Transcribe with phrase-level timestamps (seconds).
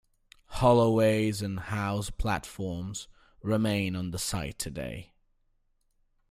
[0.47, 3.07] Hollow ways and house platforms
[3.43, 5.13] remain on the site today.